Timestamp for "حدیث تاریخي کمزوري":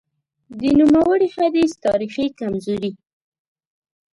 1.35-2.91